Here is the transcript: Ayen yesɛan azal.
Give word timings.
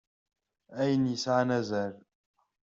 Ayen 0.79 1.09
yesɛan 1.11 1.49
azal. 1.59 1.93